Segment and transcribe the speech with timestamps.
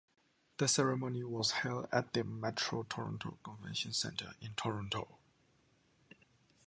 [0.57, 5.19] The ceremony was held at the Metro Toronto Convention Centre in Toronto.